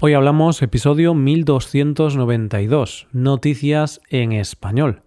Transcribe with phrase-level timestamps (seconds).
[0.00, 5.02] Hoy hablamos episodio 1292, Noticias en Español.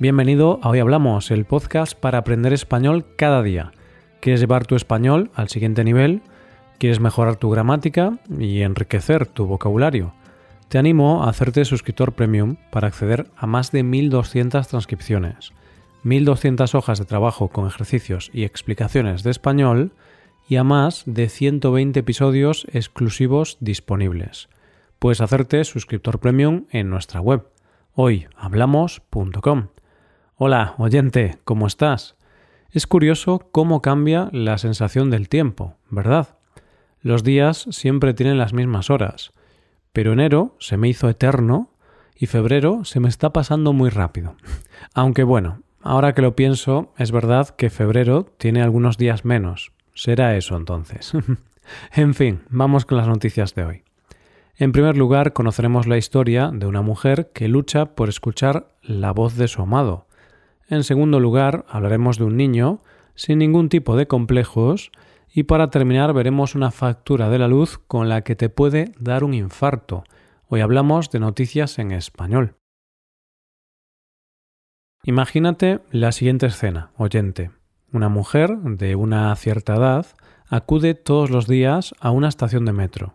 [0.00, 3.72] Bienvenido a Hoy Hablamos, el podcast para aprender español cada día.
[4.20, 6.22] ¿Quieres llevar tu español al siguiente nivel?
[6.78, 10.14] ¿Quieres mejorar tu gramática y enriquecer tu vocabulario?
[10.70, 15.52] Te animo a hacerte suscriptor premium para acceder a más de 1200 transcripciones
[16.06, 19.90] 1.200 hojas de trabajo con ejercicios y explicaciones de español
[20.48, 24.48] y a más de 120 episodios exclusivos disponibles.
[25.00, 27.48] Puedes hacerte suscriptor premium en nuestra web
[27.94, 29.66] hoyhablamos.com.
[30.36, 32.14] Hola, oyente, ¿cómo estás?
[32.70, 36.38] Es curioso cómo cambia la sensación del tiempo, ¿verdad?
[37.00, 39.32] Los días siempre tienen las mismas horas,
[39.92, 41.70] pero enero se me hizo eterno
[42.14, 44.36] y febrero se me está pasando muy rápido.
[44.94, 49.70] Aunque bueno, Ahora que lo pienso, es verdad que febrero tiene algunos días menos.
[49.94, 51.12] Será eso entonces.
[51.94, 53.82] en fin, vamos con las noticias de hoy.
[54.56, 59.36] En primer lugar, conoceremos la historia de una mujer que lucha por escuchar la voz
[59.36, 60.08] de su amado.
[60.68, 62.82] En segundo lugar, hablaremos de un niño
[63.14, 64.90] sin ningún tipo de complejos
[65.32, 69.22] y para terminar veremos una factura de la luz con la que te puede dar
[69.22, 70.02] un infarto.
[70.48, 72.56] Hoy hablamos de noticias en español.
[75.08, 77.52] Imagínate la siguiente escena, oyente.
[77.92, 80.04] Una mujer de una cierta edad
[80.48, 83.14] acude todos los días a una estación de metro.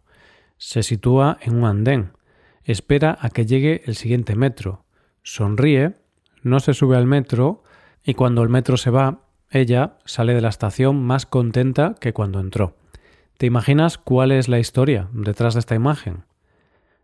[0.56, 2.14] Se sitúa en un andén.
[2.64, 4.86] Espera a que llegue el siguiente metro.
[5.22, 5.96] Sonríe,
[6.44, 7.62] no se sube al metro
[8.06, 12.40] y cuando el metro se va, ella sale de la estación más contenta que cuando
[12.40, 12.74] entró.
[13.38, 16.24] ¿Te imaginas cuál es la historia detrás de esta imagen?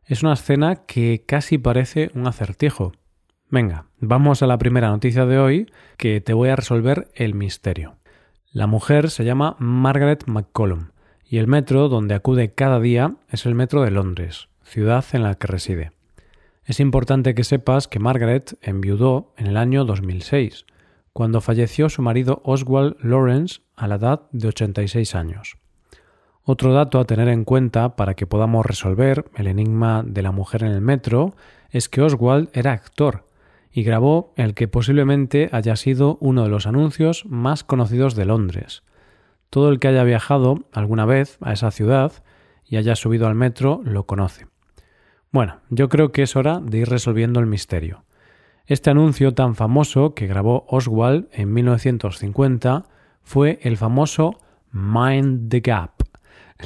[0.06, 2.94] Es una escena que casi parece un acertijo.
[3.50, 7.96] Venga, vamos a la primera noticia de hoy que te voy a resolver el misterio.
[8.52, 10.90] La mujer se llama Margaret McCollum
[11.24, 15.36] y el metro donde acude cada día es el metro de Londres, ciudad en la
[15.36, 15.92] que reside.
[16.66, 20.66] Es importante que sepas que Margaret enviudó en el año 2006,
[21.14, 25.56] cuando falleció su marido Oswald Lawrence a la edad de 86 años.
[26.44, 30.64] Otro dato a tener en cuenta para que podamos resolver el enigma de la mujer
[30.64, 31.34] en el metro
[31.70, 33.27] es que Oswald era actor
[33.78, 38.82] y grabó el que posiblemente haya sido uno de los anuncios más conocidos de Londres.
[39.52, 42.12] Todo el que haya viajado alguna vez a esa ciudad
[42.66, 44.48] y haya subido al metro lo conoce.
[45.32, 48.04] Bueno, yo creo que es hora de ir resolviendo el misterio.
[48.66, 52.86] Este anuncio tan famoso que grabó Oswald en 1950
[53.22, 54.40] fue el famoso
[54.72, 55.92] Mind the Gap,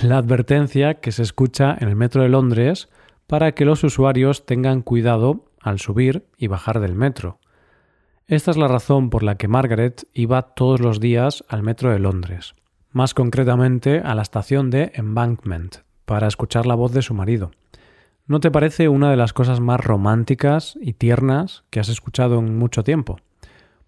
[0.02, 2.88] la advertencia que se escucha en el metro de Londres
[3.28, 7.40] para que los usuarios tengan cuidado al subir y bajar del metro.
[8.28, 12.00] Esta es la razón por la que Margaret iba todos los días al metro de
[12.00, 12.56] Londres,
[12.92, 17.52] más concretamente a la estación de Embankment, para escuchar la voz de su marido.
[18.28, 22.58] ¿No te parece una de las cosas más románticas y tiernas que has escuchado en
[22.58, 23.18] mucho tiempo?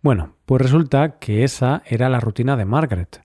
[0.01, 3.23] Bueno, pues resulta que esa era la rutina de Margaret,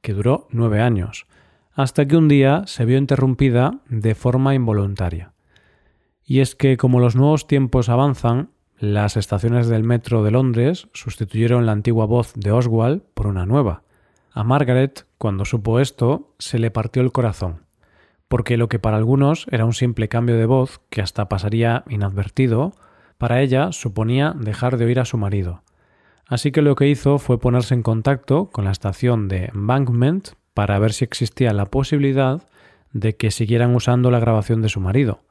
[0.00, 1.26] que duró nueve años,
[1.72, 5.32] hasta que un día se vio interrumpida de forma involuntaria
[6.30, 11.66] y es que como los nuevos tiempos avanzan, las estaciones del metro de Londres sustituyeron
[11.66, 13.82] la antigua voz de Oswald por una nueva.
[14.30, 17.64] A Margaret, cuando supo esto, se le partió el corazón,
[18.28, 22.74] porque lo que para algunos era un simple cambio de voz que hasta pasaría inadvertido,
[23.18, 25.64] para ella suponía dejar de oír a su marido.
[26.28, 30.78] Así que lo que hizo fue ponerse en contacto con la estación de Embankment para
[30.78, 32.40] ver si existía la posibilidad
[32.92, 35.24] de que siguieran usando la grabación de su marido.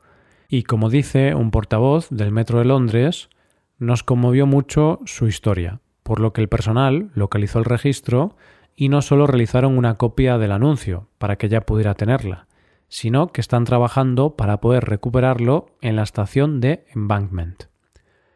[0.51, 3.29] Y como dice un portavoz del Metro de Londres,
[3.77, 8.35] nos conmovió mucho su historia, por lo que el personal localizó el registro
[8.75, 12.47] y no solo realizaron una copia del anuncio para que ella pudiera tenerla,
[12.87, 17.65] sino que están trabajando para poder recuperarlo en la estación de Embankment.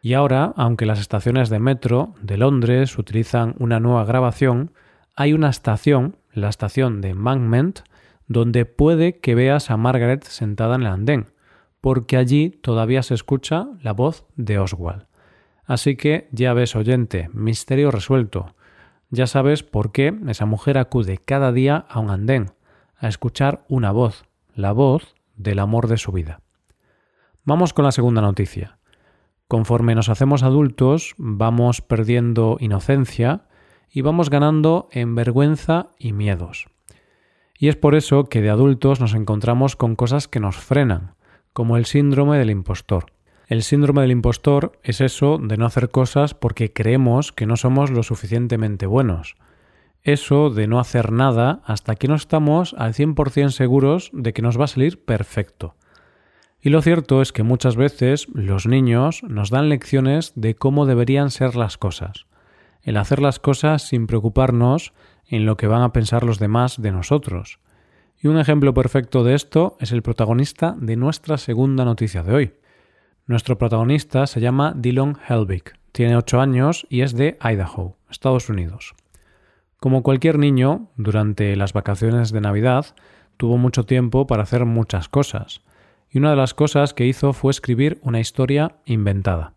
[0.03, 4.71] Y ahora, aunque las estaciones de metro de Londres utilizan una nueva grabación,
[5.16, 7.80] hay una estación, la estación de Embankment,
[8.27, 11.32] donde puede que veas a Margaret sentada en el andén,
[11.83, 15.06] porque allí todavía se escucha la voz de Oswald.
[15.65, 18.56] Así que ya ves, oyente, misterio resuelto.
[19.09, 22.51] Ya sabes por qué esa mujer acude cada día a un andén,
[22.95, 24.24] a escuchar una voz,
[24.56, 26.39] la voz del amor de su vida.
[27.44, 28.77] Vamos con la segunda noticia.
[29.50, 33.50] Conforme nos hacemos adultos, vamos perdiendo inocencia
[33.91, 36.68] y vamos ganando en vergüenza y miedos.
[37.59, 41.15] Y es por eso que de adultos nos encontramos con cosas que nos frenan,
[41.54, 43.06] como el síndrome del impostor.
[43.48, 47.92] El síndrome del impostor es eso de no hacer cosas porque creemos que no somos
[47.92, 49.36] lo suficientemente buenos.
[50.02, 54.60] Eso de no hacer nada hasta que no estamos al 100% seguros de que nos
[54.60, 55.76] va a salir perfecto.
[56.62, 61.30] Y lo cierto es que muchas veces los niños nos dan lecciones de cómo deberían
[61.30, 62.26] ser las cosas.
[62.82, 64.94] El hacer las cosas sin preocuparnos
[65.28, 67.60] en lo que van a pensar los demás de nosotros.
[68.24, 72.54] Y un ejemplo perfecto de esto es el protagonista de nuestra segunda noticia de hoy.
[73.28, 78.96] Nuestro protagonista se llama Dylan Helbig, tiene 8 años y es de Idaho, Estados Unidos.
[79.81, 82.86] Como cualquier niño, durante las vacaciones de Navidad
[83.36, 85.62] tuvo mucho tiempo para hacer muchas cosas,
[86.10, 89.56] y una de las cosas que hizo fue escribir una historia inventada.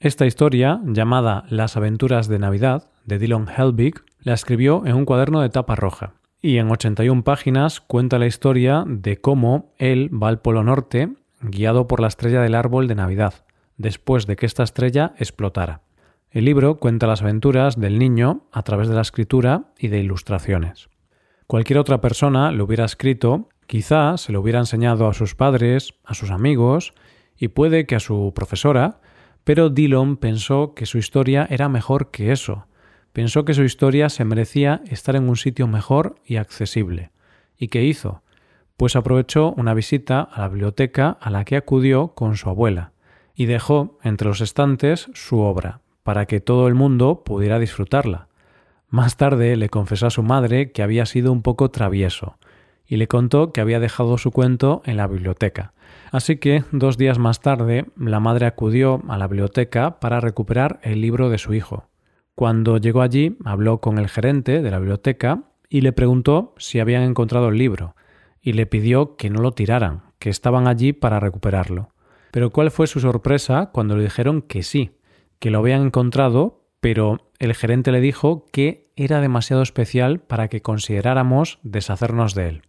[0.00, 5.42] Esta historia, llamada Las aventuras de Navidad, de Dylan Helbig, la escribió en un cuaderno
[5.42, 6.14] de tapa roja,
[6.46, 11.08] y en 81 páginas cuenta la historia de cómo él va al Polo Norte
[11.40, 13.44] guiado por la estrella del árbol de Navidad,
[13.76, 15.80] después de que esta estrella explotara.
[16.30, 20.88] El libro cuenta las aventuras del niño a través de la escritura y de ilustraciones.
[21.48, 26.14] Cualquier otra persona lo hubiera escrito, quizá se lo hubiera enseñado a sus padres, a
[26.14, 26.94] sus amigos
[27.36, 29.00] y puede que a su profesora,
[29.42, 32.68] pero Dillon pensó que su historia era mejor que eso.
[33.16, 37.12] Pensó que su historia se merecía estar en un sitio mejor y accesible.
[37.56, 38.20] ¿Y qué hizo?
[38.76, 42.92] pues aprovechó una visita a la biblioteca a la que acudió con su abuela
[43.34, 48.28] y dejó entre los estantes su obra, para que todo el mundo pudiera disfrutarla.
[48.90, 52.36] Más tarde le confesó a su madre que había sido un poco travieso,
[52.86, 55.72] y le contó que había dejado su cuento en la biblioteca.
[56.12, 61.00] Así que, dos días más tarde, la madre acudió a la biblioteca para recuperar el
[61.00, 61.88] libro de su hijo.
[62.36, 67.02] Cuando llegó allí, habló con el gerente de la biblioteca y le preguntó si habían
[67.02, 67.96] encontrado el libro,
[68.42, 71.88] y le pidió que no lo tiraran, que estaban allí para recuperarlo.
[72.32, 74.98] Pero cuál fue su sorpresa cuando le dijeron que sí,
[75.38, 80.60] que lo habían encontrado, pero el gerente le dijo que era demasiado especial para que
[80.60, 82.62] consideráramos deshacernos de él.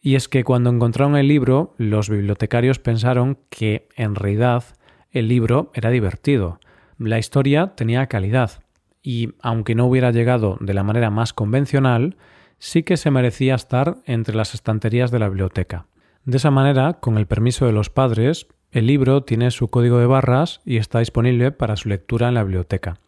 [0.00, 4.64] Y es que cuando encontraron el libro, los bibliotecarios pensaron que en realidad
[5.12, 6.58] el libro era divertido.
[6.98, 8.63] La historia tenía calidad,
[9.04, 12.16] y aunque no hubiera llegado de la manera más convencional,
[12.58, 15.86] sí que se merecía estar entre las estanterías de la biblioteca.
[16.24, 20.06] De esa manera, con el permiso de los padres, el libro tiene su código de
[20.06, 22.98] barras y está disponible para su lectura en la biblioteca.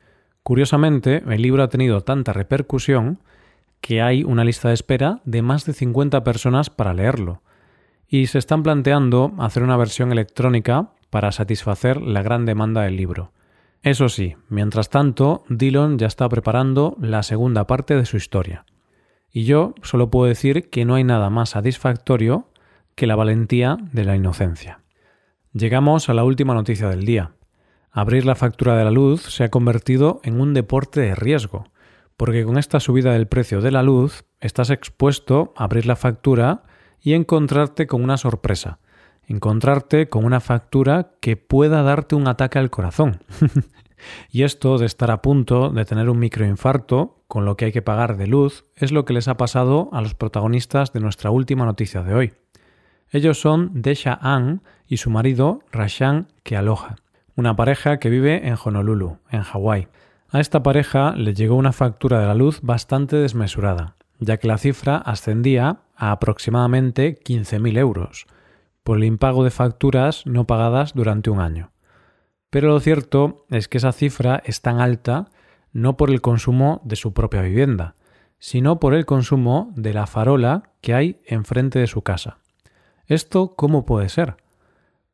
[0.42, 3.18] Curiosamente, el libro ha tenido tanta repercusión
[3.80, 7.40] que hay una lista de espera de más de 50 personas para leerlo,
[8.06, 13.32] y se están planteando hacer una versión electrónica para satisfacer la gran demanda del libro.
[13.82, 18.64] Eso sí, mientras tanto, Dillon ya está preparando la segunda parte de su historia.
[19.30, 22.50] Y yo solo puedo decir que no hay nada más satisfactorio
[22.94, 24.80] que la valentía de la inocencia.
[25.52, 27.32] Llegamos a la última noticia del día.
[27.90, 31.66] Abrir la factura de la luz se ha convertido en un deporte de riesgo,
[32.16, 36.64] porque con esta subida del precio de la luz estás expuesto a abrir la factura
[37.00, 38.80] y encontrarte con una sorpresa,
[39.26, 43.20] encontrarte con una factura que pueda darte un ataque al corazón.
[44.30, 47.82] y esto de estar a punto de tener un microinfarto con lo que hay que
[47.82, 51.64] pagar de luz es lo que les ha pasado a los protagonistas de nuestra última
[51.64, 52.32] noticia de hoy.
[53.10, 56.96] Ellos son Desha Ann y su marido Rashan Kealoha,
[57.34, 59.88] una pareja que vive en Honolulu, en Hawái.
[60.30, 64.58] A esta pareja le llegó una factura de la luz bastante desmesurada, ya que la
[64.58, 68.26] cifra ascendía a aproximadamente 15.000 euros,
[68.86, 71.72] por el impago de facturas no pagadas durante un año.
[72.50, 75.26] Pero lo cierto es que esa cifra es tan alta
[75.72, 77.96] no por el consumo de su propia vivienda,
[78.38, 82.38] sino por el consumo de la farola que hay enfrente de su casa.
[83.06, 84.36] ¿Esto cómo puede ser?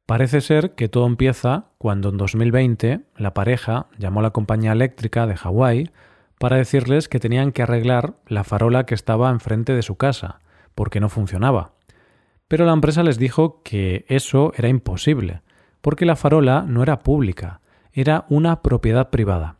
[0.05, 5.27] Parece ser que todo empieza cuando en 2020 la pareja llamó a la compañía eléctrica
[5.27, 5.91] de Hawái
[6.39, 10.41] para decirles que tenían que arreglar la farola que estaba enfrente de su casa,
[10.75, 11.73] porque no funcionaba.
[12.53, 15.41] Pero la empresa les dijo que eso era imposible,
[15.81, 17.63] porque la farola no era pública,
[17.95, 19.57] era una propiedad privada.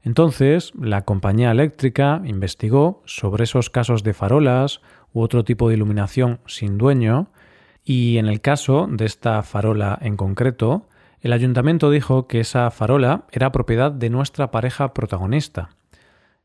[0.00, 4.80] Entonces, la compañía eléctrica investigó sobre esos casos de farolas
[5.12, 7.28] u otro tipo de iluminación sin dueño
[7.84, 10.88] y en el caso de esta farola en concreto,
[11.20, 15.68] el ayuntamiento dijo que esa farola era propiedad de nuestra pareja protagonista.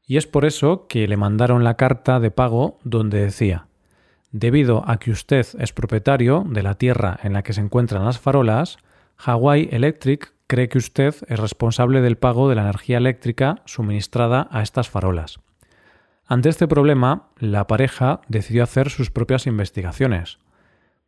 [0.06, 3.68] Y es por eso que le mandaron la carta de pago donde decía
[4.32, 8.20] Debido a que usted es propietario de la tierra en la que se encuentran las
[8.20, 8.78] farolas,
[9.18, 14.62] Hawaii Electric cree que usted es responsable del pago de la energía eléctrica suministrada a
[14.62, 15.40] estas farolas.
[16.26, 20.40] Ante este problema, la pareja decidió hacer sus propias investigaciones.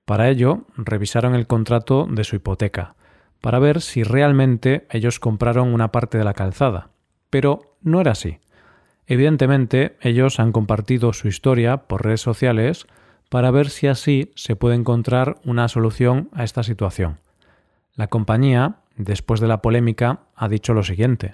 [0.05, 2.95] Para ello, revisaron el contrato de su hipoteca,
[3.41, 6.89] para ver si realmente ellos compraron una parte de la calzada.
[7.29, 8.39] Pero no era así.
[9.07, 12.87] Evidentemente, ellos han compartido su historia por redes sociales
[13.29, 17.19] para ver si así se puede encontrar una solución a esta situación.
[17.95, 21.33] La compañía, después de la polémica, ha dicho lo siguiente.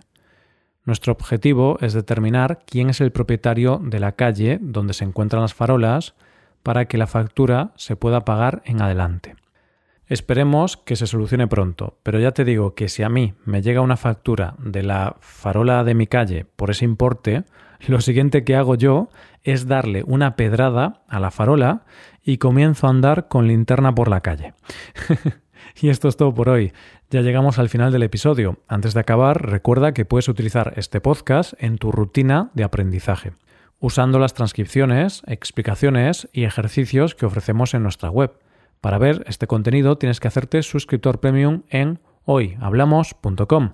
[0.84, 5.54] Nuestro objetivo es determinar quién es el propietario de la calle donde se encuentran las
[5.54, 6.14] farolas
[6.62, 9.36] para que la factura se pueda pagar en adelante.
[10.08, 13.82] Esperemos que se solucione pronto, pero ya te digo que si a mí me llega
[13.82, 17.44] una factura de la farola de mi calle por ese importe,
[17.88, 19.10] lo siguiente que hago yo
[19.44, 21.86] es darle una pedrada a la farola
[22.24, 24.54] y comienzo a andar con linterna por la calle.
[25.82, 26.74] y esto es todo por hoy.
[27.12, 28.60] Ya llegamos al final del episodio.
[28.68, 33.34] Antes de acabar, recuerda que puedes utilizar este podcast en tu rutina de aprendizaje,
[33.80, 38.34] usando las transcripciones, explicaciones y ejercicios que ofrecemos en nuestra web.
[38.82, 43.74] Para ver este contenido tienes que hacerte suscriptor premium en hoyhablamos.com.